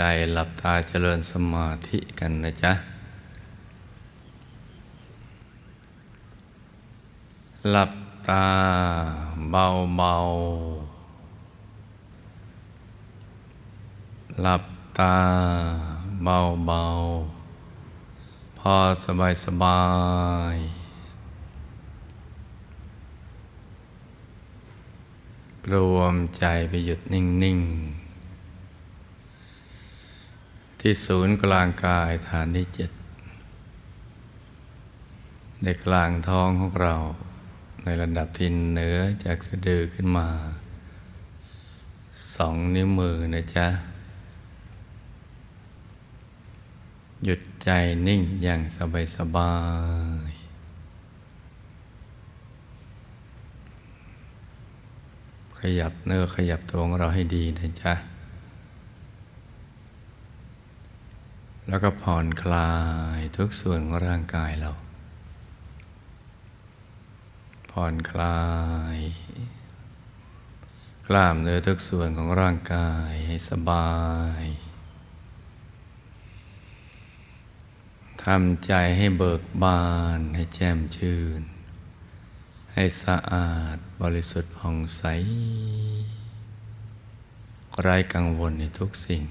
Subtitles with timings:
[0.00, 2.72] ใจหลับตาเจริญสมาธิกันนะจ๊ะ
[7.70, 7.92] หลับ
[8.28, 8.46] ตา
[9.50, 9.66] เบา
[9.96, 10.14] เบา
[14.42, 14.64] หลับ
[14.98, 15.16] ตา
[16.24, 16.82] เบาเบา
[18.58, 19.82] พอสบายสบา
[20.54, 20.56] ย
[25.72, 28.07] รวมใจไปหยุดนิ่ง ๆ
[30.80, 32.90] ที่ศูนย์กลางกายฐานที่เจ็ด
[35.62, 36.94] ในกลางท้องของเรา
[37.84, 40.28] ในระดับที่เหนือจากสะดือขึ้นมา
[42.34, 43.66] สองนิ้วมือนะจ๊ะ
[47.24, 47.68] หยุดใจ
[48.06, 48.60] นิ่งอย่าง
[49.16, 49.54] สบา
[50.28, 50.48] ยๆ
[55.58, 57.94] ขยับเนื้อขยับตัวของเราให้ดีนะจ๊ะ
[61.68, 62.74] แล้วก็ผ่อนคลา
[63.16, 64.72] ยทุกส่วนของร่างกายเรา
[67.70, 68.42] ผ่อนคลา
[68.94, 68.98] ย
[71.08, 73.96] กล้ามเนื้อทุกส่วนของร่างกายให้สบา
[74.40, 74.42] ย
[78.24, 79.86] ทำใจให้เบิกบา
[80.18, 81.42] น ให้แจ่มชื่น
[82.74, 85.02] ให้สะอาดบริสุทธิ์ผ่องใส
[87.80, 89.24] ไร้กังวลในทุกสิ่ง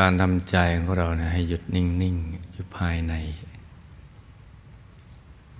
[0.00, 3.14] การทำใจของเรานะให้หยุดนิ่ง ๆ อยู่ภายใน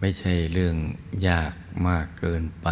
[0.01, 0.77] ไม่ใช่เรื่อง
[1.29, 1.53] ยาก
[1.87, 2.69] มากเกินไป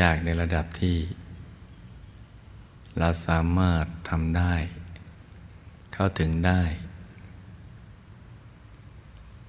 [0.00, 0.96] ยากในระดับที่
[2.98, 4.54] เราสามารถทำได้
[5.92, 6.62] เข้าถึงได้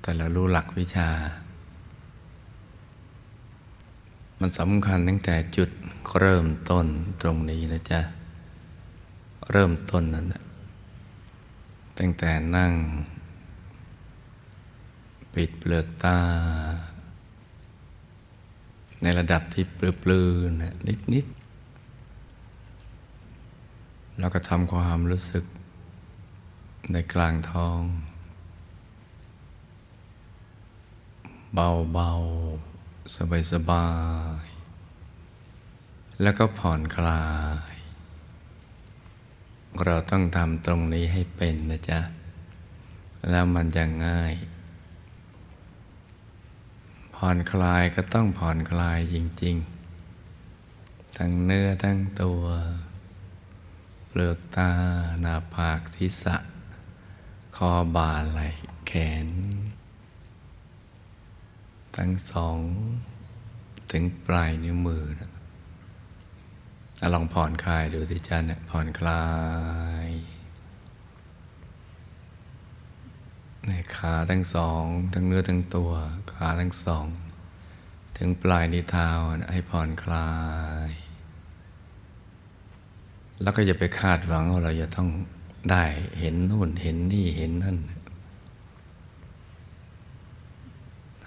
[0.01, 1.09] แต่เรารู้หลักวิชา
[4.39, 5.69] มันสำคัญตั้งแต่จุด
[6.19, 6.85] เริ่มต้น
[7.21, 8.01] ตรงนี้นะจ๊ะ
[9.51, 10.43] เริ่มต้นนั้นนะ
[11.97, 12.73] ตั้งแต่นั่ง
[15.33, 16.19] ปิดเปลือกตา
[19.01, 20.73] ในระดับที่ปลือๆนะ
[21.13, 21.37] นิดๆ
[24.19, 25.45] แล้วก็ทำความรู้สึก
[26.91, 27.81] ในกลางท้อง
[31.53, 33.87] เบาๆ สบา
[34.43, 37.25] ยๆ แล้วก็ผ่อนคลา
[37.73, 37.76] ย
[39.85, 41.99] เราต้องทำตรงนี้ให้เป็นนะจ๊ะ
[43.29, 44.33] แล้วมันจะง่าย
[47.15, 49.55] ผ่อนคลายก็ต้องผ่อนคลายจริง
[50.35, 52.41] ๆ ทั้งเนื้อทั้งตัว
[54.07, 54.71] เปลือกตา
[55.21, 56.35] หน้าผากศีรษะ
[57.55, 58.47] คอบ่าไหล่
[58.87, 58.93] แข
[59.25, 59.27] น
[61.97, 62.59] ทั้งสอง
[63.91, 65.36] ถึงปลายนิ้วมือนะ
[67.13, 69.25] ลองผ่อนคลายดูสิจ้าเนี่ยผ่อนคลา
[70.05, 70.07] ย
[73.67, 75.91] ในขาทั้งสอง ทั้งเนื้อทั้งตัว
[76.33, 77.07] ขาทั้งสอง
[78.17, 79.09] ถึงปลายนิ้วเท้า
[79.51, 80.31] ให้ผ่อนคลา
[80.87, 80.89] ย
[83.41, 85.09] แล้วก็อย่าไปคาดหวังว่าเราจะต้อง
[85.71, 85.85] ได้
[86.19, 87.77] เห็นนู่นเห็นนี่เห็นนั่น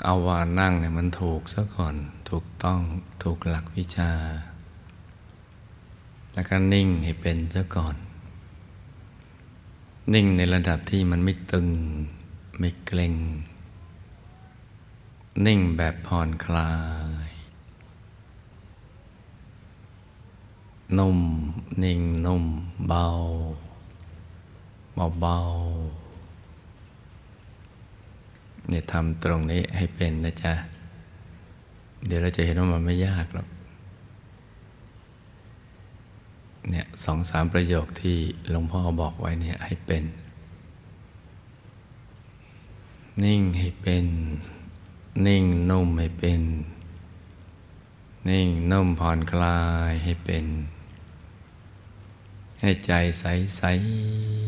[0.04, 1.94] เอาว่านั่งเนี่ยมันถูกซะก่อน
[2.30, 2.80] ถูกต้อง
[3.22, 4.12] ถูกหลักวิชา
[6.34, 7.96] แล้วก็นิ่งให้เป็นซะก่อน
[10.14, 11.68] นิ่งในระดับที่มันไม่ตึง
[12.58, 13.14] ไม่เกร็ง
[15.46, 16.72] นิ่งแบบผ่อนคลา
[17.28, 17.30] ย
[20.98, 21.18] นุ่ม
[21.82, 22.44] นิ่งนุ่ม
[22.86, 23.06] เบา
[24.94, 25.38] เบาา
[28.68, 30.52] เนี่ยทำตรงนี้ให้เป็นนะจ๊ะ
[32.06, 33.46] เดี๋ยวเราจะเห็นว่ามันไม่ยากหรอก
[36.68, 38.18] เนี่ยสองสามประโยคที่
[38.50, 40.04] หลวงพ่อบอกไว้เนี่ยให้เป็น
[43.24, 44.06] นิ่งให้เป็น
[45.26, 46.42] นิ่งนุ่มให้เป็น
[48.28, 49.60] นิ่งนุ่มผ่อนคลา
[49.90, 50.46] ยให้เป็น
[52.60, 53.62] ให้ใจใส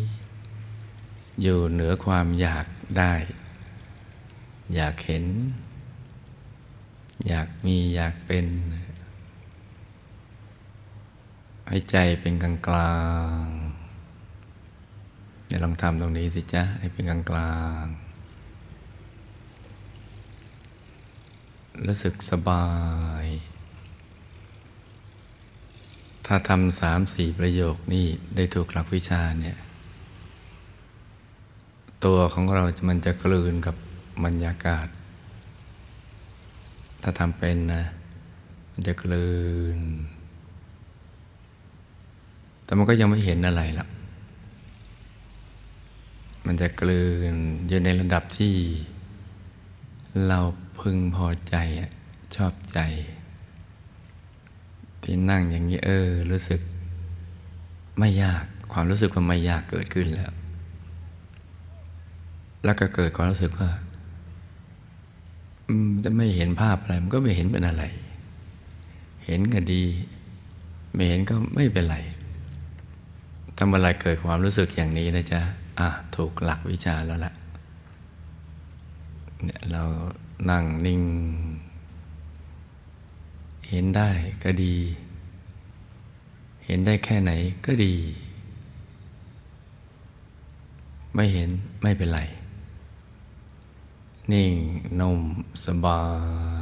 [0.08, 2.66] ๆอยู่เหนือความอยาก
[2.98, 3.14] ได้
[4.74, 5.24] อยากเห็น
[7.28, 8.46] อยากมีอยากเป็น
[11.68, 12.96] ให้ใจเป็นกลางกลา
[13.44, 13.46] ง
[15.46, 17.84] เดี๋ยวลองทำตรงนี้สิจ๊ะ ให้เป็นกลางกลาง
[21.86, 22.68] รู้สึกสบา
[23.22, 23.26] ย
[26.26, 28.06] ถ้าทำสามสี่ประโยคนี่
[28.36, 29.56] ได้ถูกหลักวิชาเนี่ย
[32.04, 33.76] ตัวของเรา มันจะกลืนกับ
[34.24, 34.88] บรรยากาศ
[37.02, 37.84] ถ้าทำเป็นนะ
[38.72, 39.30] มันจะกลื
[39.76, 39.78] น
[42.72, 43.88] แต่มันก็ยังไม่เห็นอะไรหรอก
[46.46, 47.02] มันจะกลื
[47.32, 47.34] น
[47.68, 48.54] อยู่ในระดับที่
[50.26, 50.38] เรา
[50.80, 51.54] พึงพอใจ
[52.36, 52.80] ชอบใจ
[55.02, 56.60] ที่นั่งอย่างนี้เออ รู้สึก
[57.98, 60.32] ไม่ยากความรู้สึกว่าไม่ยากเกิดขึ้นแล้ว
[62.64, 63.70] แล้วก็เกิดความรู้สึกว่า
[66.04, 67.84] จะไม่เห็นภาพอะไร มันก็ไม่เห็นเป็นอะไร
[69.26, 69.82] เห็นก็ดี
[70.94, 71.98] ไม่เห็นก็ไม่เป็นไร
[73.64, 75.40] ทำอไรเกิดความรู้สึกอย่างนี้นะจ๊ะ
[75.78, 77.32] อะถูกหลักวิชาแล้วละ
[79.42, 79.82] เนี่ยเรา
[80.50, 81.02] นั่งนิ่ง
[83.68, 84.10] เห็นได้
[84.44, 84.76] ก็ดี
[86.66, 87.32] เห็นได้แค่ไหน
[87.66, 87.94] ก็ดี
[91.14, 91.50] ไม่เห็น
[91.82, 92.20] ไม่เป็นไร
[94.32, 94.52] นิ่ง
[95.00, 95.20] นุ่ม
[95.64, 96.00] สบา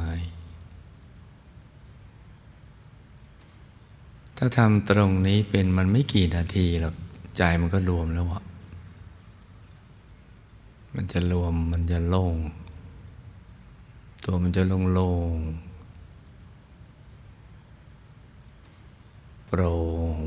[4.43, 6.95] ถ้าทำตรงนี้เป็นมันไม่กี่นาทีหรอก
[7.37, 8.43] ใจมันก็รวมแล้วอะ
[10.95, 12.35] มันจะรวมมันจะโล่ง
[14.23, 15.35] ตัวมันจะโล่งโล่ง
[19.47, 19.73] โปร่
[20.15, 20.17] ง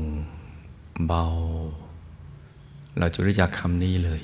[1.07, 1.25] เบา
[2.97, 4.21] เราจะรู้จักคำนี้เลย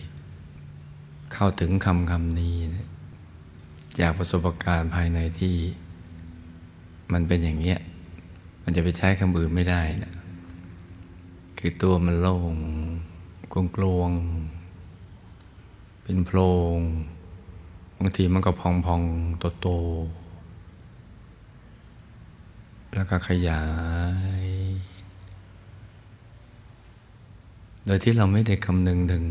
[1.33, 2.87] เข้าถึงคำคำนี้นะ
[3.99, 5.55] จากประสบการณ์ภายในที่
[7.11, 7.79] มันเป็นอย่างเนี้ย
[8.71, 10.13] มันจะไปใช้คำอื่นไม่ได้นะ
[11.59, 12.55] คือตัวมันโล่ง
[13.53, 14.11] กลวงกลวง
[16.03, 16.39] เป็นโพร
[16.77, 16.79] ง
[17.99, 19.01] บางทีมันก็พองพอง
[19.39, 19.67] โตโต
[22.93, 23.63] แล้วก็ขยา
[24.43, 24.45] ย
[27.85, 29.25] โดยที่เราไม่ได้คำนึงถึง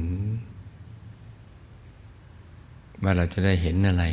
[3.03, 4.05] ว่าเราจะได้เห็นอะไร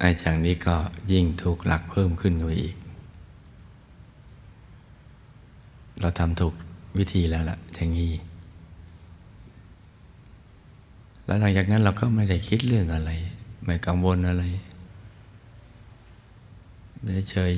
[0.00, 0.76] ไอ้จากนี้ก็
[1.12, 2.76] ยิ่งถูกหลักเพิ่มขึ้นไปอีก
[6.00, 6.54] เราทำถูก
[6.98, 8.12] วิธีแล้วล่ะอย่างนี้
[11.24, 13.10] แล้วหลังจากนั้นเราก็ไม่ได้คิดเรื่องอะไร
[13.64, 14.44] ไม่กังวลอะไร
[17.30, 17.54] เฉย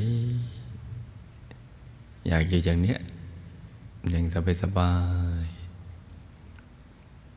[2.28, 2.98] อยากอยู่อย่างเนี้ย
[4.10, 4.92] อย่างสบายสบา
[5.44, 5.46] ย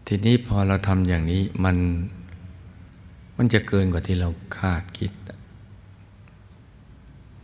[0.05, 1.77] ทีนี้พอเราทำอย่างนี้มัน
[3.37, 5.11] มันจะเกินกว่าที่เราคาดคิด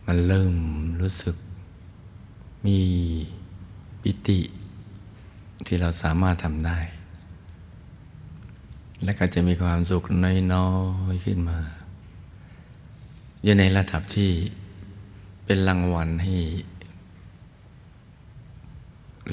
[0.06, 0.54] มันเริ่ม
[1.00, 1.36] รู้สึก
[2.66, 2.80] มี
[4.02, 4.40] ปิติ
[5.66, 6.78] ที่เราสามารถทำได้
[9.04, 10.02] และก็จะมีความสุข
[10.54, 10.68] น้อ
[11.12, 11.58] ยๆขึ้นมา
[13.42, 14.30] อยู่ในระดับที่
[15.44, 16.36] เป็นรางวัลให้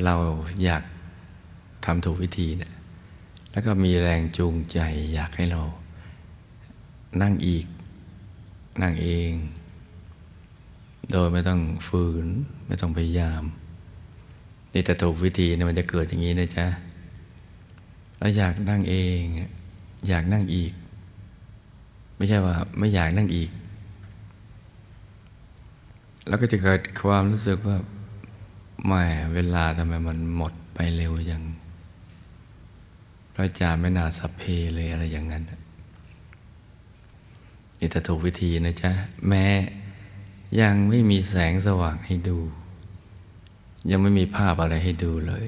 [0.03, 0.15] เรา
[0.63, 0.83] อยาก
[1.85, 2.73] ทำถูกวิธีเนี่ย
[3.51, 4.79] แล้วก็มีแรงจูงใจ
[5.13, 5.61] อยากให้เรา
[7.21, 7.65] นั่งอีก
[8.81, 9.31] นั่งเอง
[11.11, 12.27] โดยไม่ต้องฝืน
[12.67, 13.43] ไม่ต้องพยายาม
[14.73, 16.67] นี่แต่ถูกวิธีเนี่ยมันจะเกิดอย่างนี้นะจ๊ะ
[18.19, 19.21] เราอยากนั่งเอง
[20.07, 20.73] อยากนั่งอีก
[22.15, 23.51] ไม่ใช่ว่า ไม่อยากนั่งอีก
[26.27, 27.77] แล้วก็จะเกิดความรู้สึกว่า
[28.87, 31.43] แม่เวลาทำไมมันหมดไปเร็วอย่าง
[33.33, 34.41] พระจาไม่น่าสัพเพ
[34.75, 35.43] เลยอะไรอย่างนั้น
[37.79, 38.91] นี่ถ้าถูกวิธีนะจ๊ะ
[39.27, 39.45] แม้
[40.61, 42.39] ยังไม่มีแสงสว่างให้ดู
[43.91, 45.47] ยังไม่มีภาพอะไรให้ดูเลย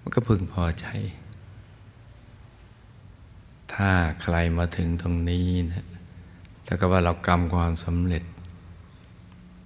[0.00, 0.86] มันก็พึงพอใจ
[3.72, 3.90] ถ้า
[4.22, 5.86] ใครมาถึงตรงนี้นะ
[6.66, 8.24] ถ้าก็ว่าเรากำความสำเร็จ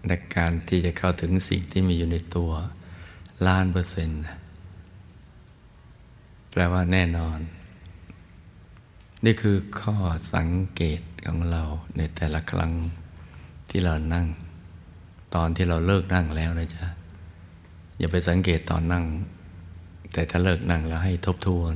[0.07, 2.53] ในการที่จะเข้าถึงสิ่งที่มีอยู่ในตัว
[3.47, 4.21] ล้านเปอร์เซ็นต์
[6.51, 7.39] แปลว่าแน่นอน
[9.25, 9.97] นี่คือข้อ
[10.35, 11.63] สังเกตของเรา
[11.97, 12.73] ในแต่ละครั้ง
[13.71, 14.27] ที่เรานั่ง
[15.35, 16.85] ตอนที่เราเลิกนั่งแล้วนะจ๊ะ
[17.99, 19.05] อย่าไปสังเกตตอนนั่ง
[20.13, 21.75] แต่ถ้าเลิกนั่งแล้วให้ทบทวน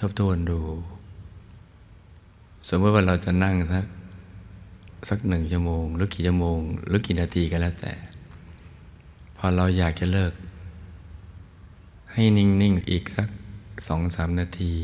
[0.00, 0.60] ทบทวนดู
[2.68, 3.86] สมมติว่าเราจะนั่งสัก
[5.08, 7.92] สักหนึ่งชั่วโมง หรือกี่ชั่วโมง หรือกี่นาทีก็แล้วแต่
[9.36, 10.32] พอเราอยากจะเลิก
[12.12, 13.28] ให้นิ่ง ๆ อีกสัก
[13.86, 14.74] สองสามนาที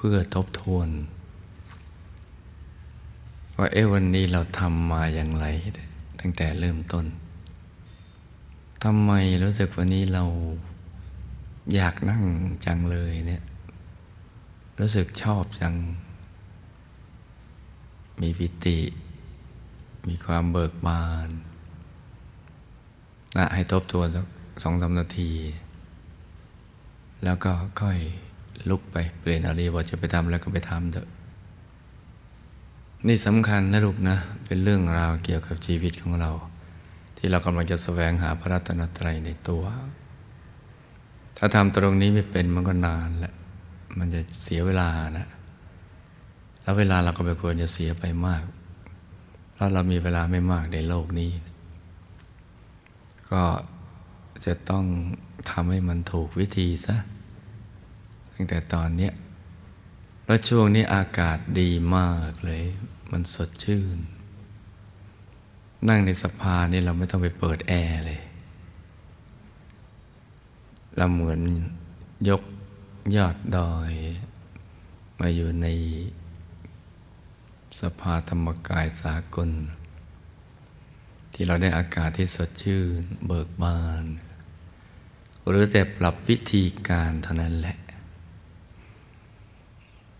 [0.00, 0.88] เพื่อทบทวน
[3.58, 5.46] ว่าเอ๊ะวันนี้เราทำมาอย่างไร
[6.20, 7.06] ตั้งแต่เริ่มต้น
[8.84, 9.12] ทำไม
[9.42, 10.24] รู้สึกวันนี้เรา
[11.74, 12.24] อยากนั่ง
[12.66, 13.42] จังเลยเนี่ย
[14.80, 15.74] รู้สึกชอบจัง
[18.20, 18.78] มีปิติ
[20.08, 21.28] มีความเบิกบาน
[23.36, 24.26] นะให้ทบทวนสัก
[24.62, 25.32] สองสานาที
[27.24, 27.52] แล้วก็
[27.82, 27.98] ค่อย
[28.70, 31.08] ลุกไปเปลี่ยนอะไรบอจะไปทำแล้วก็ไปทำเถอะ
[33.06, 36.30] นี่สำคัญนะลูกนะ เป็นเรื่องราวเกี่ยวกับชีวิตของเรา
[37.16, 39.64] ทที่เรากำลังจะแสวงหาพระรัตนตรัยในตัว
[41.36, 43.34] ถ้าทำตรงนี้ไม่เป็นมันก็นานแหละ
[43.98, 44.88] มันจะเสียเวลา
[45.18, 45.26] นะ
[46.62, 48.42] แล้วเวลาเราก็ไม่ควรจะเสียไปมาก
[49.52, 51.30] เพราะเรามีเวลาไม่มากในโลกนี้
[53.30, 53.42] ก็
[54.46, 54.84] จะต้อง
[55.50, 56.96] ทำให้มันถูกวิธีซะ
[58.40, 59.10] ตั้งแต่ตอนนี้
[60.26, 62.64] แล้วช่วงนี้อากาศดีมากเลย
[63.10, 63.98] มันสดชื่น
[65.88, 68.20] นั่งในสภานี่เราไม่ต้องไปเปิดแอร์เลย
[70.96, 71.40] เราเหมือน
[72.28, 72.42] ยก
[73.16, 73.92] ยอดดอย
[75.18, 75.66] มาอยู่ใน
[77.80, 79.50] สภาธรรมกายสากล
[81.32, 84.04] ที่เราได้อากาศที่สดชื่น เบิกบาน
[85.48, 87.78] หรือแต่ปรับวิธีการเท่านั้นแหละ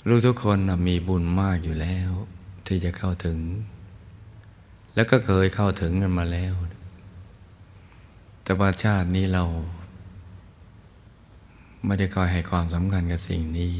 [0.07, 2.11] ลูกทุกคนมีบุญมากอยู่แล้ว
[2.67, 3.38] ที่จะเข้าถึง
[4.95, 6.55] แล้วก็เคยเข้าถึงกันมาแล้ว
[8.43, 9.45] แต่ว่าชาตินี้เรา
[11.85, 13.71] ไม่ได้คอยให้ความสำคัญกับสิ่งนี้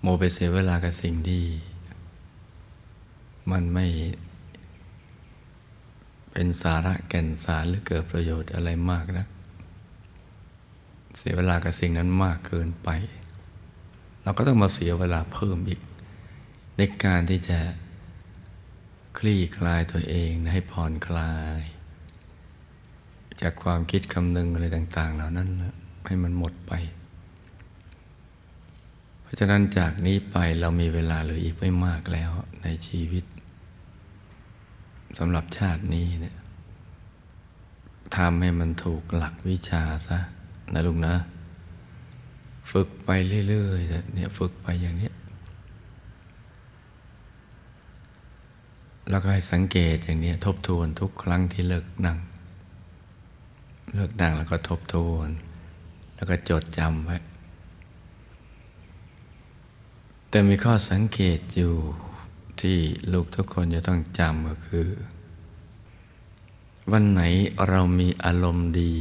[0.00, 1.42] โมไปเสียเวลากับสิ่งที่
[3.50, 3.86] มันไม่
[6.32, 9.26] เป็นสาระแก่นสารหรือเกิดประโยชน์อะไรมากนะ
[11.16, 12.88] เสียเวลากับสิ่งนั้นมากเกินไป
[14.28, 15.80] เราก็ต้องมาเสียเวลาเพิ่มอีก
[16.76, 17.58] ในการที่จะ
[19.18, 21.60] คลี่คลายตัวเองให้ผ่อนคลาย
[23.40, 25.48] จากความคิดคำนึงอะไรต่าง ๆ เหล่านั้น
[26.06, 26.72] ให้มันหมดไป
[29.22, 32.30] เพราะฉะนั้นจากนี้ไปเรามีเวลาเหลืออีกไม่มากแล้ว
[32.62, 33.24] ในชีวิต
[35.18, 36.36] สำหรับชาตินี้เนี่ย
[38.16, 40.18] ทำให้มันถูกหลักวิชาซะ
[40.74, 41.16] นะลุงนะ
[42.70, 43.10] ฝึกไป
[43.48, 45.10] เรื่อยๆเนี่ยฝึกไปอย่างนี้
[49.10, 52.18] แล้วก็ให้สังเกตอย่างนี้ทบทวนทุกครั้งที่เลิกนั่ง
[53.94, 55.28] เลิกนั่งแล้วก็ทบทวน
[56.16, 57.18] แล้วก็จดจำไว้
[60.28, 61.74] แต่มีข้อสังเกตอยู่
[62.60, 62.78] ที่
[63.12, 64.88] ลูกทุกคนจะต้องจำก็คือ
[66.92, 67.22] วันไหน
[67.68, 68.94] เรามีอารมณ์ดี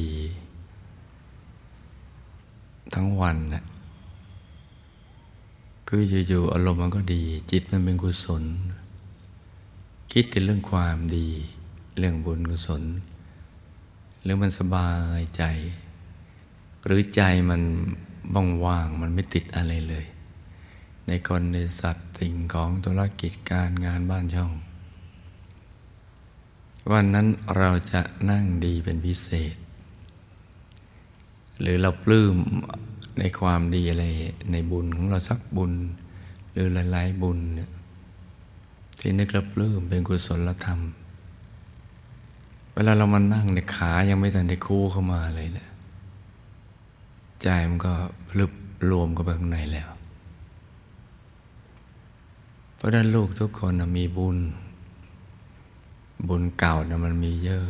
[2.93, 3.63] ทั้งวันนะ
[5.87, 8.43] คืออยู่ๆอารมณ์มันก็ดี จิตมันเป็นกุศล
[10.11, 11.27] คิดถึงเรื่องความดี
[11.97, 12.83] เรื่องบุญกุศล
[14.23, 14.89] เรื่อมันสบา
[15.19, 15.43] ยใจ
[16.85, 17.61] หรือใจมัน
[18.65, 20.05] ว่างๆมันไม่ติดอะไรเลย
[21.07, 24.51] ในคนในสัตว์สิ่งของธุรกิจการงานบ้านช่อง
[26.91, 27.27] วันนั้น
[27.57, 29.55] เราจะนั่งดีเป็นพิเศษ
[31.61, 32.35] หรือเราปลื้ม
[33.19, 34.05] ในความดีอะไร
[34.51, 35.73] ในบุญของเราสักบุญ
[36.51, 37.71] หรือหลาย ๆ บุญเนี่ย
[38.99, 40.79] ที่นึกระปลื้มเป็นกุศลธรรม
[42.73, 45.69] เวลาเรามานั่งในขายังไม่ทันได้คู่เข้ามาเลยเนะี่ย
[47.41, 47.93] ใจมันก็
[48.29, 48.51] พลึบ
[48.91, 49.89] รวมกันไปข้างในแล้ว
[52.75, 54.37] เพราะนั้นลูกทุกคนนะมีบุญ
[56.27, 57.67] บุญเก่านะมันมีเยอะ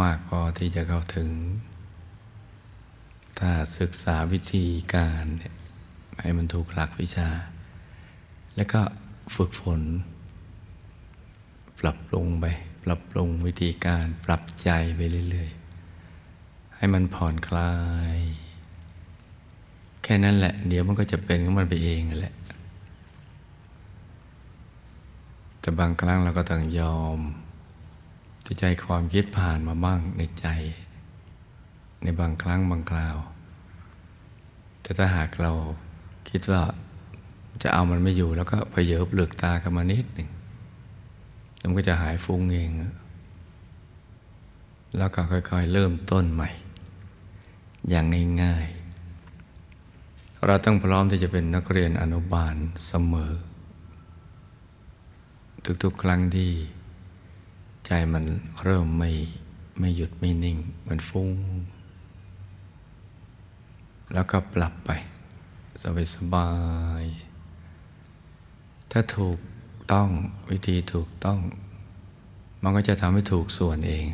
[0.00, 1.30] มากพอที่จะเข้าถึง
[3.44, 5.24] ถ้าศึกษาวิธีการ
[6.20, 7.28] ให้มันถูกหลักวิชา
[8.56, 8.80] แล้วก็
[9.34, 9.80] ฝึกฝน
[11.80, 12.44] ปรับปรุงไป
[12.84, 17.74] ปรับปรุงวิธีการปรับใจไปเรื่อยๆ ให้มันผ่อนคลา
[18.16, 18.18] ย
[20.02, 22.34] แค่นั้นแหละ เดี๋ยวมันก็จะเป็นของมันไปเองแหละ
[25.60, 27.18] แต่บางครั้งเราก็ต้องยอม
[28.44, 30.46] ที่ใจความคิดผ่านมาบ้างในใจ
[32.02, 33.16] ในบางครั้งบางคราว
[34.82, 35.52] แต่ถ้าหากเรา
[36.28, 36.62] คิดว่า
[37.62, 40.28] จะเอามันไม่อยู่แล้วก็พเยบเลือกตากันมานิดหนึ่ง
[41.62, 42.70] มันก็จะหายฟุ้งเอง
[44.96, 46.50] แล้วก็ค่อยๆ เริ่มต้นใหม่
[47.90, 48.04] อย่าง
[48.42, 52.54] ง่ายๆ เราต้องพร้อมที่จะเป็นนักเรียนอนุบาล
[52.86, 53.32] เสมอ
[55.82, 56.50] ทุกๆ ครั้งที่
[57.86, 58.24] ใจมัน
[58.62, 59.10] เริ่มไม่
[59.78, 61.30] ไม่หยุดไม่นิ่ง มันฟุ้ง
[64.14, 64.90] แล้วก็ปรับไป
[65.82, 66.50] สบายสบา
[67.02, 67.04] ย
[68.90, 69.38] ถ้าถูก
[69.92, 70.08] ต้อง
[70.50, 71.40] วิธีถูกต้อง
[72.62, 74.04] มันก็จะทำให้ถูกส่วนเอง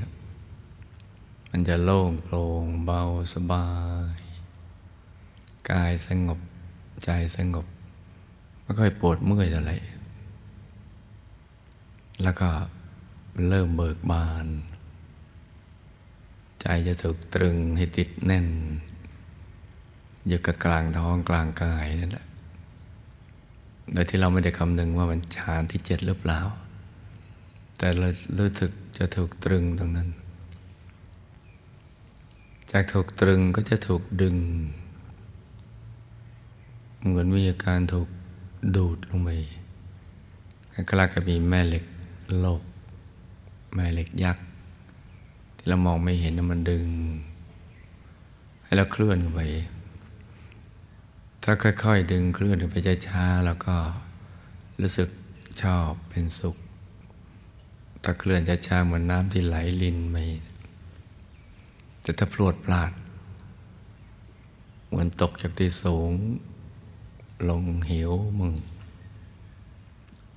[1.51, 3.03] มันจะโล่งโปร่งเบา
[3.35, 3.69] สบา
[4.15, 4.19] ย
[5.71, 6.39] กายสงบ
[7.05, 7.67] ใจสงบ
[8.63, 9.73] ไม่ค่อยปวดเมื่อยอะไร
[12.23, 12.49] แล้วก็
[13.49, 14.47] เริ่มเบิกบาน
[16.61, 18.47] ใจจะถูกตรึงให้ติดแน่น
[20.29, 22.27] อยู่กับกลางท้องกลางกายนั่นแหละ
[23.93, 26.41] โดยที่เราไม่ได้คำนึงว่ามันฌานที่เจ็ดหรือเปล่า
[27.79, 30.09] แต่เรารู้สึกจะถูกตรึงตรงนั้น
[32.71, 34.37] จากถูกตรึงก็จะถูกดึง
[37.07, 38.09] เหมือนมีอาการถูก
[38.77, 39.31] ดูดลงไป
[40.73, 41.85] คล้ายกับมีแม่เหล็ก
[42.41, 42.63] โลก
[43.75, 44.45] แม่เหล็กยักษ์
[45.57, 46.87] ที่เรามองไม่เห็นมันดึง
[48.65, 49.41] ให้เราเคลื่อนไป
[51.49, 52.77] ถ้าค่อยๆ ดึงเคลื่อนไป
[53.09, 53.75] ช้าๆแล้วก็
[54.83, 55.09] รู้สึก
[55.63, 56.57] ชอบเป็นสุข
[58.03, 60.17] ถ้าเคลื่อนช้าๆเหมือนน้ำที่ไหลลินไป
[62.05, 62.93] จะถ้าพลวดพลาด
[64.89, 66.13] เหมือนตกจากที่สูง
[67.49, 68.55] ลงเหวมึง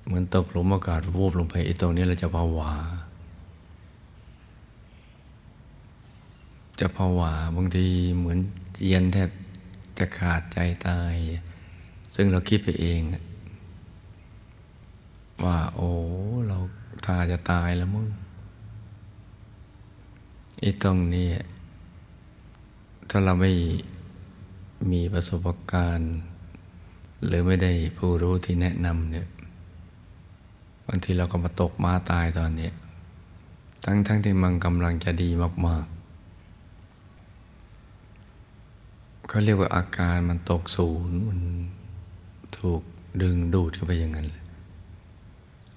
[0.04, 2.72] เหมือนตกหลุมอากาศวูบลงไปไอ้ตรงนี้เราจะภาวา
[6.80, 7.86] จะภาวาบางที
[8.18, 8.38] เหมือน
[8.88, 9.30] เย็นแทบ
[10.00, 11.14] จะขาดใจตาย
[12.14, 13.00] ซึ่งเราคิดไปเอง
[15.44, 15.90] ว่า โอ้
[16.48, 16.58] เรา
[17.06, 18.08] ตาจะตายแล้วมึง
[20.60, 21.28] ไอ้ตรงนี้
[23.10, 23.52] ถ้าเราไม่
[24.92, 26.12] มีประสบการณ์
[27.26, 29.26] หรือไม่ได้ผู้รู้ที่แนะนำเนี่ย
[30.86, 32.70] บางทีเราก็มาตกม้าตายตอนนี้
[33.84, 35.30] ทั้งทั้งที่มันกำลังจะดี
[35.66, 35.99] มากๆ
[39.32, 41.40] เขาเรียกว่าอาการมันตกศูนย์มัน
[42.58, 42.82] ถูก
[43.22, 44.28] ดึงดูดเข้าไปอย่างนั้น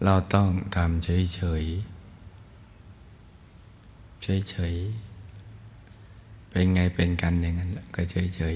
[0.04, 1.64] เราต้องทำเฉยเฉย
[4.22, 4.76] เฉยเฉย
[6.50, 8.56] เป็นไงเป็นกันอย่างนั้นก็เฉยเฉย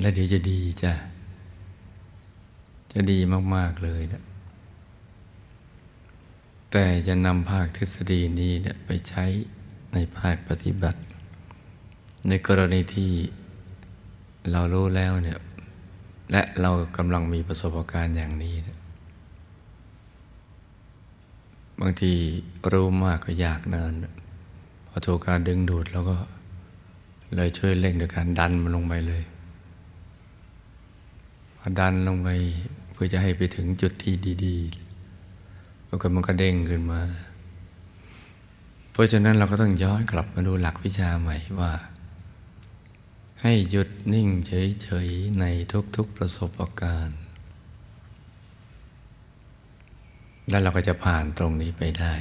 [0.00, 0.92] แล้วเดี๋ยวจะดีจ้ะ
[2.92, 3.18] จะดี
[3.54, 4.22] มาก ๆ เลยนะ
[6.70, 9.24] แต่จะนำภาคทฤษฎีนี้เนี่ยไปใช้
[9.92, 11.00] ในภาคปฏิบัติ
[12.28, 13.12] ในกรณีที่
[14.52, 15.38] เรารู้แล้วเนี่ย
[16.30, 18.54] และเรากำลังมีประสบการณ์อย่างนี้
[21.80, 22.12] บางที
[22.72, 23.92] รู้มากก็อยากเนิน
[24.88, 26.16] พอถูกการดึงดูดแล้วก็
[27.36, 29.22] เลยช่วยเร่งโดยการดันมันลงไปเลย
[31.58, 32.28] พอดันลงไป
[32.92, 37.00] เพื่อจะให้ไปถึงจุดที่ดีๆแล้วก็มันก็เด้งขึ้นมา
[38.90, 41.72] เพราะฉะนั้นเราก็ต้องย้อนกลับมาดูหลักวิชาใหม่ว่า
[43.46, 45.44] ให้หยุดนิ่งเฉยๆ ใน
[45.96, 47.20] ทุกๆประสบการณ์
[50.48, 52.14] แล้วเราก็จะผ่านตรงนี้ไปได้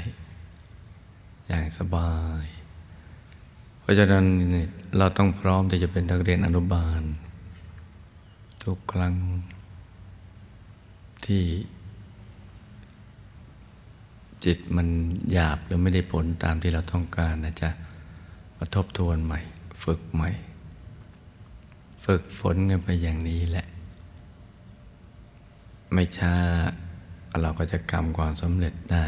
[1.47, 2.45] อย่างสบาย
[3.79, 4.25] เพราะฉะนั้น
[4.97, 7.01] เราต้องพร้อมที่จะเป็นนักเรียนอนุบาล
[8.63, 9.15] ทุกครั้ง
[11.25, 11.43] ที่
[14.45, 14.88] จิตมัน
[15.31, 17.69] หยาบหรือไม่ได้ผลตามที่เราต้องการนะจ๊ะ
[18.57, 19.39] มาทบทวนใหม่
[19.86, 20.31] ฝึกใหม่
[22.05, 23.67] ฝึกฝนกันไปอย่างนี้แหละ
[25.93, 26.33] ไม่ช้า
[27.41, 29.05] เราก็จะกำความสำเร็จได้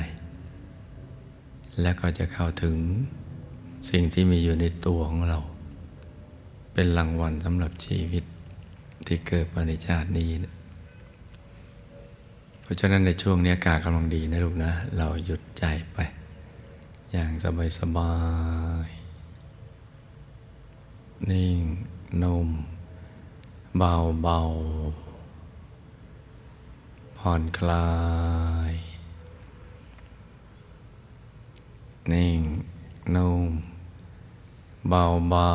[1.81, 2.77] และก็จะเข้าถึง
[3.89, 5.39] สิ่งที่มีอยู่ในตัวของเรา
[6.73, 8.23] เป็นรางวัลสำหรับชีวิต
[9.08, 10.53] ที่เกิดมาในชาตินี้นะ
[12.62, 15.97] เพราะฉะนั้นในช่วงนี้อากาศกำลังดีนะลูกนะ เราหยุดใจไป
[17.12, 18.13] อย่างสบายสบา
[18.88, 18.89] ย
[21.29, 21.60] นิ่ง
[22.21, 22.49] นุ่ม
[23.79, 24.39] เบาเบา
[27.17, 27.89] ผ่อนคลา
[28.71, 28.73] ย
[32.11, 32.41] นิ่ง
[33.15, 33.51] นุ่ม
[34.89, 35.51] เบาเบา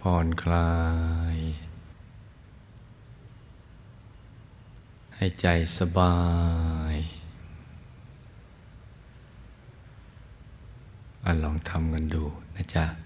[0.00, 0.72] ผ่อนคลา
[1.34, 1.36] ย
[5.16, 6.16] ให้ใจสบา
[6.94, 6.96] ย
[11.24, 12.24] อลองทำกันดู
[12.56, 13.05] นะจ๊ะ